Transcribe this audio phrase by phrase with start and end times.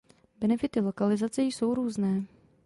[0.39, 2.25] Benefity lokalizace jsou různé.